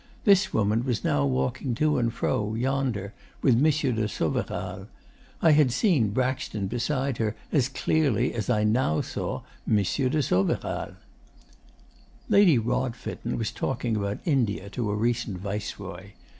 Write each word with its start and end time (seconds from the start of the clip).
This 0.25 0.51
woman 0.51 0.83
was 0.83 1.03
now 1.03 1.27
walking 1.27 1.75
to 1.75 1.99
and 1.99 2.11
fro, 2.11 2.55
yonder, 2.55 3.13
with 3.43 3.57
M. 3.57 3.65
de 3.95 4.07
Soveral. 4.07 4.87
I 5.43 5.51
had 5.51 5.71
seen 5.71 6.09
Braxton 6.09 6.65
beside 6.65 7.19
her 7.19 7.35
as 7.51 7.69
clearly 7.69 8.33
as 8.33 8.49
I 8.49 8.63
now 8.63 9.01
saw 9.01 9.43
M. 9.69 9.75
de 9.75 10.23
Soveral. 10.23 10.95
'Lady 12.27 12.57
Rodfitten 12.57 13.37
was 13.37 13.51
talking 13.51 13.95
about 13.95 14.17
India 14.25 14.71
to 14.71 14.89
a 14.89 14.95
recent 14.95 15.37
Viceroy. 15.37 16.13